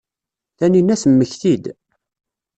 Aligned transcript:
Taninna 0.57 0.95
temmekti-d. 1.01 1.63